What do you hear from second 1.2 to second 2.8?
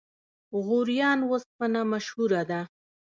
وسپنه مشهوره ده؟